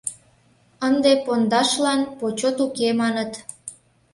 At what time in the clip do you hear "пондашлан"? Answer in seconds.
1.25-2.01